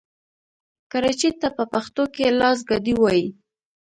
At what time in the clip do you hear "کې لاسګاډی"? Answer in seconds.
2.13-2.93